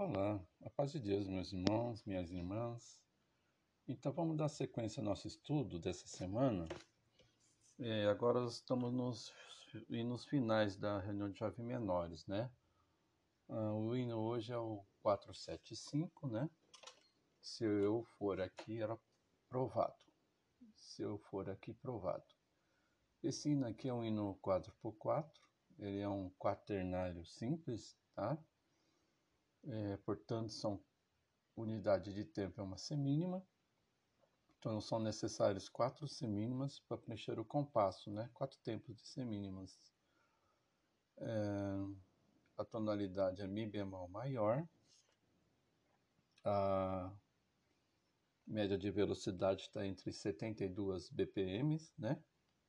[0.00, 3.02] Olá, a paz de Deus, meus irmãos, minhas irmãs.
[3.88, 6.68] Então vamos dar sequência ao nosso estudo dessa semana.
[7.80, 9.34] É, agora estamos nos,
[9.88, 12.48] nos finais da reunião de jovens menores, né?
[13.48, 16.48] Ah, o hino hoje é o 475, né?
[17.40, 18.96] Se eu for aqui, era
[19.48, 19.98] provado.
[20.76, 22.24] Se eu for aqui, provado.
[23.20, 25.28] Esse hino aqui é um hino 4x4,
[25.76, 28.38] ele é um quaternário simples, tá?
[29.68, 30.82] É, portanto, são
[31.54, 33.44] unidade de tempo é uma semínima.
[34.58, 38.30] Então, são necessários quatro semínimas para preencher o compasso, né?
[38.32, 39.78] Quatro tempos de semínimas.
[41.18, 41.28] É,
[42.56, 44.66] a tonalidade é Mi bemol maior.
[46.44, 47.12] A
[48.46, 52.20] média de velocidade está entre 72 BPM, né?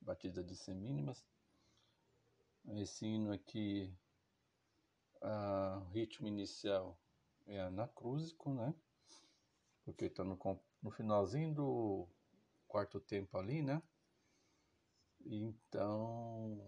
[0.00, 1.24] Batida de semínimas.
[2.74, 3.94] Esse hino aqui
[5.20, 6.98] o ritmo inicial
[7.46, 8.74] é anacrúsico, né?
[9.84, 10.38] Porque está no,
[10.82, 12.08] no finalzinho do
[12.66, 13.82] quarto tempo ali, né?
[15.26, 16.60] Então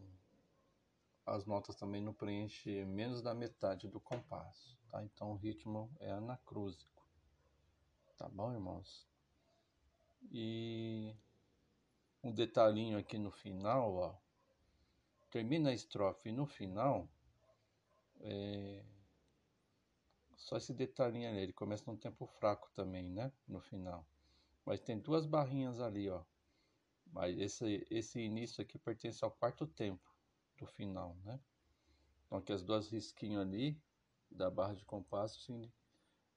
[1.25, 5.03] as notas também não preenchem menos da metade do compasso, tá?
[5.05, 7.07] Então o ritmo é anacrúsico,
[8.19, 9.07] tá bom, irmãos?
[10.31, 11.15] E
[12.23, 14.15] um detalhinho aqui no final, ó.
[15.31, 17.09] Termina a estrofe no final
[18.23, 18.85] é...
[20.37, 23.33] Só esse detalhinho ali, ele começa num tempo fraco também, né?
[23.47, 24.07] No final.
[24.65, 26.25] Mas tem duas barrinhas ali, ó.
[27.07, 30.11] Mas esse, esse início aqui pertence ao quarto tempo
[30.57, 31.39] do final, né?
[32.27, 33.81] Então aqui as duas risquinhas ali
[34.31, 35.71] da barra de compasso, assim,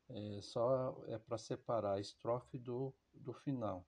[0.10, 3.88] é, só é para separar a estrofe do, do final.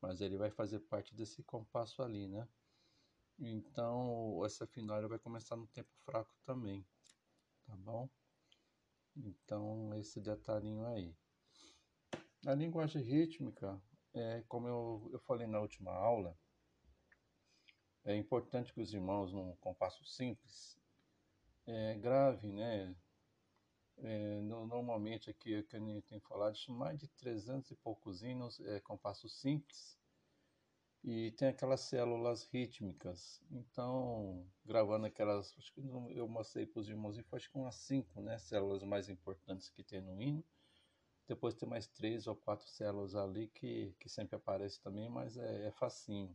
[0.00, 2.46] Mas ele vai fazer parte desse compasso ali, né?
[3.38, 6.86] Então essa final vai começar no tempo fraco também
[7.68, 8.08] tá bom?
[9.14, 11.14] Então, esse detalhinho aí.
[12.46, 13.80] A linguagem rítmica,
[14.14, 16.34] é, como eu, eu falei na última aula,
[18.04, 20.80] é importante que os irmãos, num compasso simples,
[21.66, 22.96] é, gravem, né?
[23.98, 28.60] É, no, normalmente aqui, que a gente tem falado, mais de 300 e poucos hinos,
[28.60, 29.97] é, compasso simples,
[31.04, 33.40] e tem aquelas células rítmicas.
[33.50, 38.38] Então, gravando aquelas, acho que eu mostrei para os irmãos, acho que umas cinco né,
[38.38, 40.44] células mais importantes que tem no hino.
[41.26, 45.66] Depois tem mais três ou quatro células ali que, que sempre aparecem também, mas é,
[45.66, 46.34] é facinho.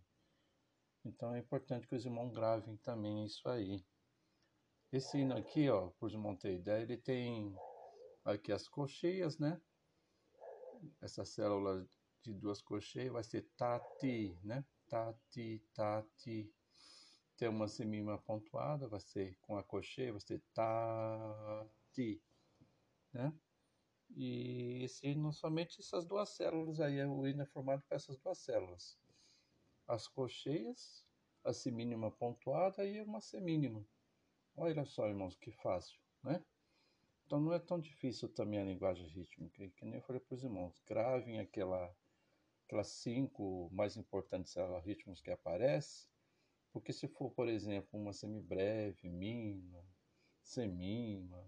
[1.03, 3.83] Então é importante que os irmãos gravem também isso aí.
[4.91, 7.55] Esse hino aqui, ó, para os irmãos terem ideia, ele tem
[8.23, 9.59] aqui as cocheias, né?
[11.01, 11.87] Essa célula
[12.23, 14.65] de duas cocheias vai ser tati, né?
[14.87, 16.51] Tati, tati.
[17.37, 22.21] Tem uma semima pontuada, vai ser com a cocheia, vai ser tati,
[23.11, 23.33] né?
[24.15, 28.37] E esse hino, somente essas duas células aí, o hino é formado por essas duas
[28.37, 28.97] células.
[29.87, 31.03] As cocheias,
[31.43, 33.85] a semínima pontuada e uma semínima.
[34.55, 36.43] Olha só, irmãos, que fácil, né?
[37.25, 40.43] Então não é tão difícil também a linguagem rítmica, que nem eu falei para os
[40.43, 40.79] irmãos.
[40.85, 41.93] Gravem aquela
[42.65, 46.09] aquelas cinco mais importantes ritmos que aparecem,
[46.71, 49.85] porque se for, por exemplo, uma semibreve, mina,
[50.41, 51.47] semima,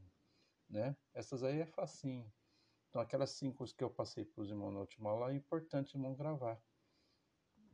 [0.69, 0.95] né?
[1.13, 2.31] Essas aí é facinho.
[2.89, 6.15] Então aquelas cinco que eu passei para os irmãos na última aula é importante não
[6.15, 6.61] gravar.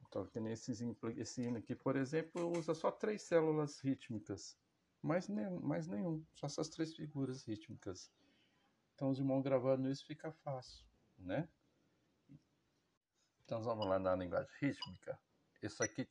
[0.07, 0.73] Então, que nesse
[1.17, 4.57] esse hino aqui, por exemplo, usa só três células rítmicas,
[5.01, 8.11] mais, ne, mais nenhum, só essas três figuras rítmicas.
[8.93, 10.85] Então, os irmãos gravando isso fica fácil,
[11.17, 11.47] né?
[13.51, 15.19] Então vamos lá na linguagem rítmica.
[15.61, 16.07] Isso aqui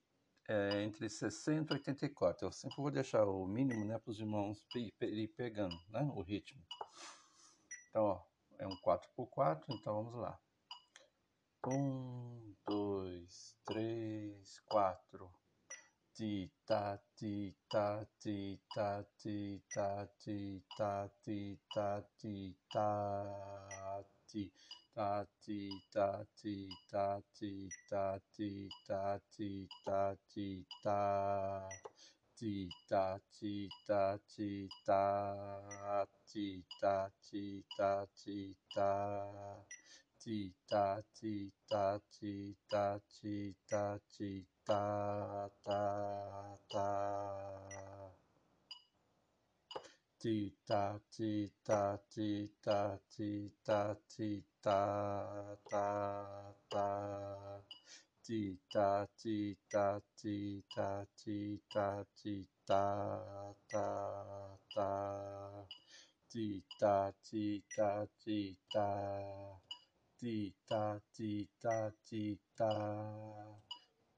[0.47, 2.47] é entre 60 e 84.
[2.47, 6.63] Eu sempre vou deixar o mínimo né, para os irmãos ir pegando né, o ritmo.
[7.89, 8.23] Então, ó,
[8.59, 10.39] é um 4x4, então vamos lá.
[11.67, 15.33] 1, 2, 3, 4.
[16.13, 24.53] Ti, ta, ti, ta, ti, ta, ti, ta, ti, ta, ti, ta, ti, ta, ti
[25.01, 31.17] 哒滴哒滴哒滴哒滴哒滴哒滴哒
[32.37, 35.09] 滴哒滴哒滴哒
[36.27, 38.77] 滴哒滴哒滴哒滴哒
[40.21, 44.47] 滴哒滴哒滴哒滴哒滴
[46.69, 47.90] 哒。
[50.21, 57.63] 滴答滴答滴答滴答滴答答答
[58.23, 65.67] 滴答滴答滴答滴答滴答答答
[66.29, 69.49] 滴答滴答滴答
[70.19, 72.69] 滴答滴答滴答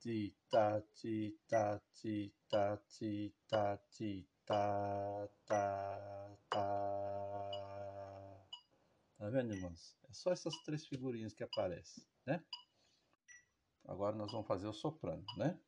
[0.02, 6.92] 滴答滴答滴答滴答滴 ta ta ta
[9.18, 9.96] Tá vendo, irmãos?
[10.10, 12.44] É só essas três figurinhas que aparecem, né?
[13.84, 15.60] Agora nós vamos fazer o soprano, né?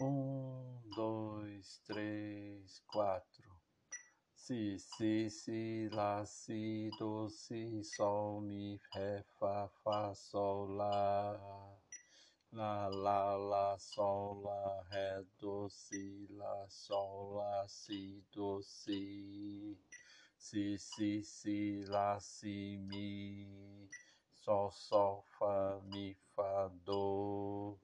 [0.00, 3.56] Um, dois, três, quatro.
[4.34, 11.65] Si, si, si, lá, si, do, si, sol, mi, ré, fá, fá, sol, lá.
[12.56, 19.76] Lá, lá, lá, sol, lá, ré, do, si, lá, sol, lá, si, do, si.
[20.38, 23.90] Si, si, si, lá, si, mi.
[24.32, 27.76] Sol, sol, fá, mi, fá, do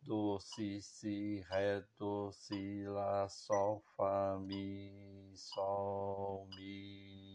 [0.00, 7.25] do, si, si, ré, do, si, lá, sol, fá, mi, sol, mi.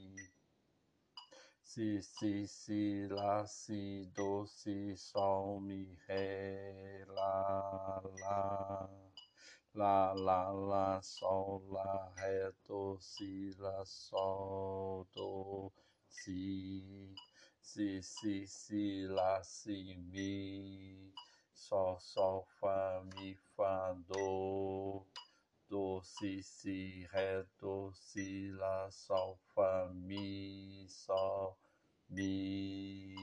[1.72, 8.90] Si, si, si, lá, si, do, si, sol, mi, ré, lá, lá.
[9.74, 15.72] Lá, lá, lá, sol, lá, ré, do, si, lá, sol, do,
[16.10, 17.16] si.
[17.62, 21.14] Si, si, si, lá, si, mi.
[21.54, 25.06] Sol, sol, fá, mi, fá, do.
[25.72, 31.58] Do, si, si, ré, do, si, lá, sol, fá, mi, sol,
[32.10, 33.16] mi.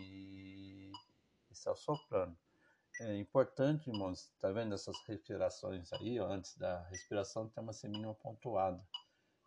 [1.51, 2.35] Esse é o soprano.
[3.03, 8.83] É importante, irmãos, tá vendo essas respirações aí, antes da respiração tem uma semínima pontuada.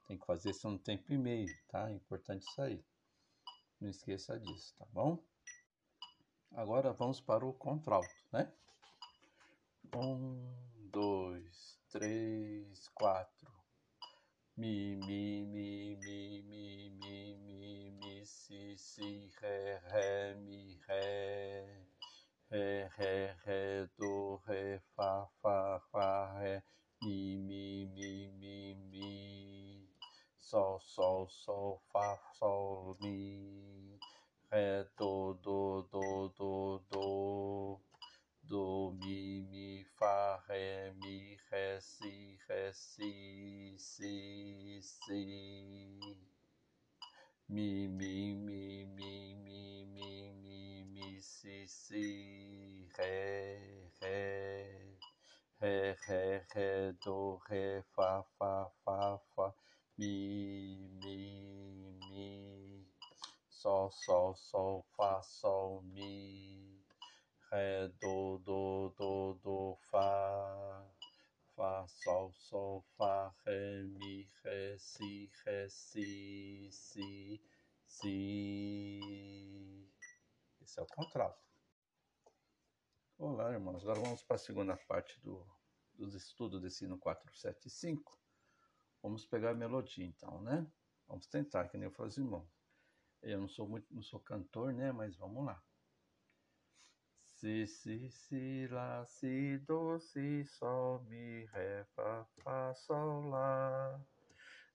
[0.07, 1.89] Tem que fazer isso no tempo e meio, tá?
[1.89, 2.85] É importante isso aí.
[3.79, 5.17] Não esqueça disso, tá bom?
[6.51, 8.53] Agora vamos para o contralto, né?
[9.95, 10.53] Um,
[10.91, 13.51] dois, três, quatro.
[14.55, 21.85] Mi, mi, mi, mi, mi, mi, mi, mi, si, si, ré, ré, mi, ré.
[22.49, 26.63] Ré, ré, ré, do, ré, fá, fá, fá, ré.
[27.01, 29.89] Mi, mi, mi, mi, mi.
[30.39, 33.99] Sol, sol, sol, fá, sol, mi.
[34.49, 37.81] Ré, do, do, do, do, do
[38.51, 39.70] do, mi, mi,
[44.81, 46.17] si.
[47.49, 54.97] Mi, mi, mi, mi, mi, mi, mi, mi, si, si, ré, ré.
[55.61, 59.53] Ré, ré, ré, do, ré, fá, fá, fá, fá.
[59.97, 62.85] Mi, mi, mi.
[63.49, 66.81] Sol, sol, sol, fá, sol, mi
[67.51, 70.83] ré, do, do, do, do, fá,
[71.61, 77.39] fá, sol, sol, fá, ré, mi, ré, si, ré, si, si,
[77.85, 78.99] si.
[80.59, 81.39] Esse é o contralto.
[83.15, 83.83] Olá, irmãos.
[83.83, 85.45] Agora vamos para a segunda parte do,
[85.93, 88.19] dos estudos desse hino 475.
[89.03, 90.65] Vamos pegar a melodia, então, né?
[91.07, 92.49] Vamos tentar, que nem eu falei, irmão.
[93.21, 94.91] Eu não sou muito, não sou cantor, né?
[94.91, 95.63] Mas vamos lá.
[97.41, 103.99] Si, si, si, lá, si, do, si, sol, mi, ré, fá, fá, sol, lá.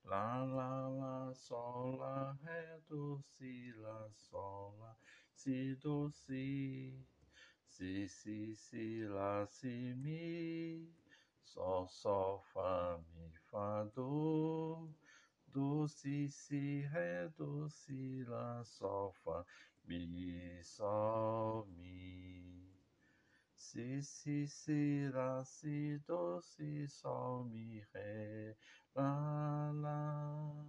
[0.02, 4.96] Lá, lá, lá, sol, lá, ré, do, si, lá, sol, lá,
[5.32, 7.06] si, do, si.
[7.64, 10.92] Si, si, si, lá, si, mi.
[11.44, 14.90] Sol, sol, fá, mi, fá, do.
[15.46, 19.46] Do, si, si, ré, do, si, lá, sol, fá,
[19.84, 22.55] mi, sol, mi.
[23.66, 28.56] Si, si, si, lá, si, do, si, sol, mi, ré,
[28.94, 30.64] lá, lá.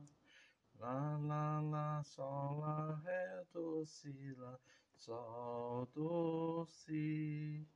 [0.79, 4.59] Lá, lá, lá, sol, lá, ré, do, si, lá,
[4.95, 7.67] sol, do, si.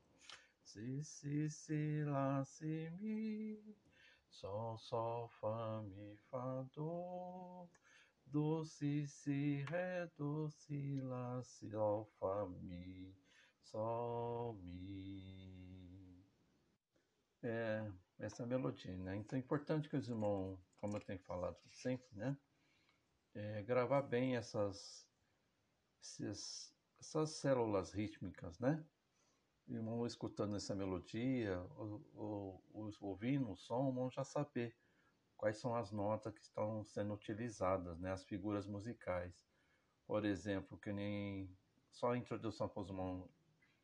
[0.63, 3.77] Si, si, si, lá, si, mi.
[4.27, 7.69] Sol, sol, fá, mi, fá, do.
[8.25, 13.13] Do, si, si, ré, do, si, lá, si, sol, fá, mi.
[13.71, 16.25] Sol, Mi.
[17.41, 19.15] É, essa é melodia, né?
[19.15, 22.37] Então é importante que os irmãos, como eu tenho falado sempre, né?
[23.33, 25.07] É, gravar bem essas,
[26.01, 28.85] essas, células rítmicas, né?
[29.69, 34.75] O irmão escutando essa melodia, ou, ou, ou ouvindo o som, vão já saber
[35.37, 38.11] quais são as notas que estão sendo utilizadas, né?
[38.11, 39.33] As figuras musicais.
[40.05, 41.57] Por exemplo, que nem
[41.89, 43.40] só a introdução para os irmãos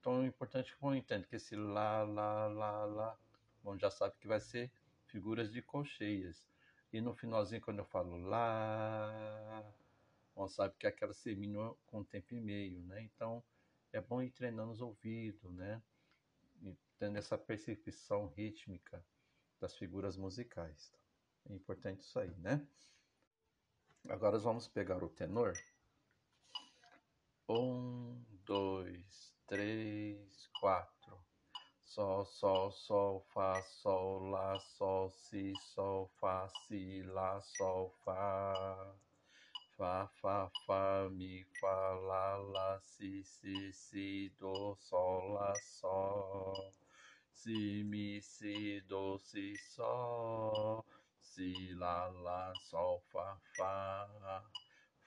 [0.00, 3.18] Então é importante que eu entenda que esse lá, lá, lá, lá,
[3.62, 4.70] bom, já sabe que vai ser
[5.06, 6.48] figuras de colcheias.
[6.92, 9.62] E no finalzinho, quando eu falo lá,
[10.34, 13.02] bom, sabe que é aquela semínima com tempo e meio, né?
[13.02, 13.42] Então
[13.92, 15.82] é bom ir treinando os ouvidos, né?
[16.62, 19.04] E tendo essa percepção rítmica
[19.60, 20.92] das figuras musicais.
[21.48, 22.66] É importante isso aí, né?
[24.08, 25.52] Agora vamos pegar o tenor.
[27.48, 31.18] Um, dois, três, quatro.
[31.82, 38.94] Sol, sol, sol, fá, sol, lá, sol, si, sol, fá, si, lá, sol, fá.
[39.76, 46.74] Fá, fá, fá, mi, fá, lá, lá, si, si, si, do, sol, lá, sol.
[47.32, 50.84] Si, mi, si, do, si, sol.
[51.22, 54.44] Si, lá, lá, sol, fá, fá.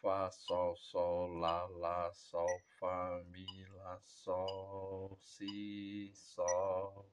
[0.01, 7.05] Fá, sol, sol, lá, lá, sol, fá, mi, lá, sol, si, sol.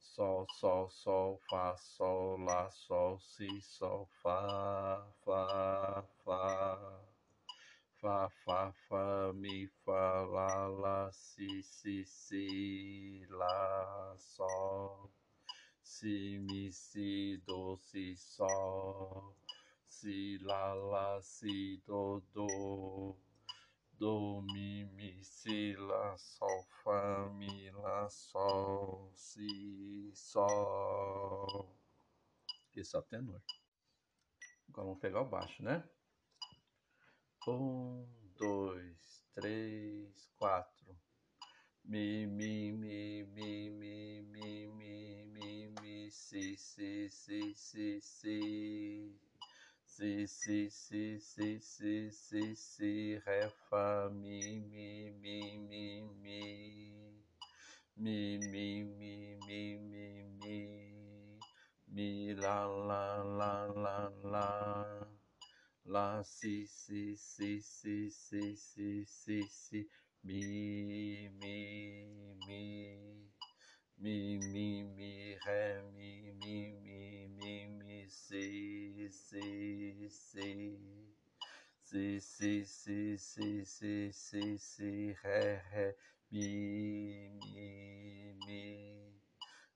[0.00, 7.04] Sol, sol, sol, fá, sol, lá, sol, si, sol, fá, fá, fá.
[8.00, 15.08] Fá, fá, fá, mi, fá, lá, lá, si, si, si, lá, sol.
[15.84, 19.36] Si, mi, si, do, si, sol
[19.92, 23.14] si, lá, lá, si, do, do.
[23.98, 31.76] Do, mi, mi, si, lá, sol, fá, mi, lá, sol, si, sol.
[32.74, 33.42] É o tenor.
[34.68, 35.84] Agora vamos pegar o baixo, né?
[37.46, 40.98] Um, dois, três, quatro.
[41.84, 49.31] Mi, mi, mi, mi, mi, mi, mi, mi, mi, si, si, si, si, si
[49.94, 56.40] si, si, si, si, si, si, si, ré, fá, mi, mi, mi, mi, mi,
[57.96, 60.58] mi, mi, mi, mi, mi, mi,
[61.94, 64.46] mi, lá, lá, lá, lá, lá,
[65.84, 69.80] lá, si, si, si, si, si, si, si, si,
[70.24, 70.40] mi,
[70.88, 72.06] mi, mi,
[73.98, 80.78] mi, mi, mi, ré, mi, mi, mi, mi, mi, si, si, si,
[81.80, 85.96] si, si, si, si, si, si, si, ré, ré,
[86.30, 89.12] mi, mi, mi,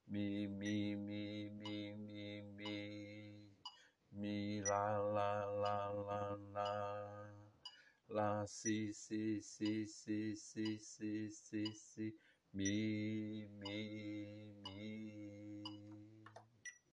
[0.06, 2.76] mi, mi, mi, mi, mi, mi,
[4.12, 7.32] mi, lá, lá, lá, lá, lá,
[8.08, 12.14] lá, si, si, si, si, si, si, si, si,
[12.52, 14.56] mi, mi,